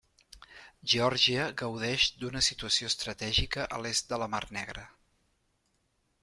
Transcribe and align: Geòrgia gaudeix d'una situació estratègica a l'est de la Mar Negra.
Geòrgia 0.93 1.43
gaudeix 1.61 2.07
d'una 2.21 2.41
situació 2.45 2.89
estratègica 2.93 3.69
a 3.77 3.83
l'est 3.85 4.11
de 4.15 4.21
la 4.23 4.31
Mar 4.37 4.43
Negra. 4.59 4.87